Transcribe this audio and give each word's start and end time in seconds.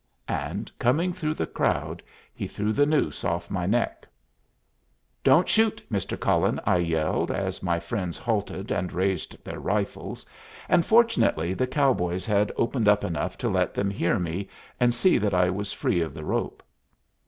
And, 0.27 0.71
coming 0.79 1.13
through 1.13 1.35
the 1.35 1.45
crowd, 1.45 2.01
he 2.33 2.47
threw 2.47 2.73
the 2.73 2.87
noose 2.87 3.23
off 3.23 3.51
my 3.51 3.67
neck. 3.67 4.07
"Don't 5.23 5.47
shoot, 5.47 5.79
Mr. 5.91 6.19
Cullen," 6.19 6.59
I 6.65 6.77
yelled, 6.77 7.29
as 7.29 7.61
my 7.61 7.79
friends 7.79 8.17
halted 8.17 8.71
and 8.71 8.91
raised 8.91 9.37
their 9.43 9.59
rifles, 9.59 10.25
and, 10.67 10.83
fortunately, 10.83 11.53
the 11.53 11.67
cowboys 11.67 12.25
had 12.25 12.51
opened 12.57 12.87
up 12.87 13.03
enough 13.03 13.37
to 13.37 13.47
let 13.47 13.75
them 13.75 13.91
hear 13.91 14.17
me 14.17 14.49
and 14.79 14.91
see 14.91 15.19
that 15.19 15.35
I 15.35 15.51
was 15.51 15.71
free 15.71 16.01
of 16.01 16.15
the 16.15 16.25
rope. 16.25 16.63